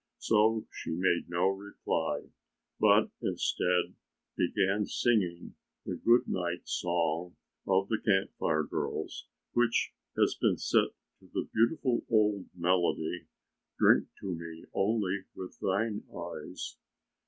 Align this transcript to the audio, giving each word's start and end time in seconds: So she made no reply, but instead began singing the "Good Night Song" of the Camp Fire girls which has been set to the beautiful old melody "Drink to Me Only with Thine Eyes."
So 0.17 0.65
she 0.73 0.89
made 0.89 1.29
no 1.29 1.49
reply, 1.49 2.31
but 2.79 3.11
instead 3.21 3.93
began 4.35 4.87
singing 4.87 5.53
the 5.85 5.93
"Good 5.95 6.27
Night 6.27 6.67
Song" 6.67 7.35
of 7.67 7.87
the 7.87 7.99
Camp 8.03 8.31
Fire 8.39 8.63
girls 8.63 9.27
which 9.53 9.93
has 10.17 10.33
been 10.41 10.57
set 10.57 10.87
to 11.19 11.27
the 11.31 11.47
beautiful 11.53 12.03
old 12.09 12.47
melody 12.55 13.27
"Drink 13.77 14.07
to 14.21 14.35
Me 14.35 14.65
Only 14.73 15.25
with 15.35 15.59
Thine 15.59 16.03
Eyes." 16.11 16.77